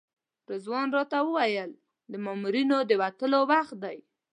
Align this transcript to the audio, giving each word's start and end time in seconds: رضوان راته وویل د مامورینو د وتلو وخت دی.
رضوان 0.51 0.87
راته 0.97 1.17
وویل 1.23 1.71
د 2.11 2.13
مامورینو 2.25 2.77
د 2.89 2.91
وتلو 3.01 3.39
وخت 3.51 3.75
دی. 3.83 3.97